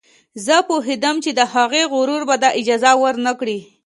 زه 0.45 0.55
پوهېدم 0.67 1.15
چې 1.23 1.31
د 1.39 1.41
هغې 1.53 1.83
غرور 1.93 2.21
به 2.29 2.35
دا 2.43 2.49
اجازه 2.59 2.91
ور 3.01 3.15
نه 3.25 3.33
کړي 3.39 3.59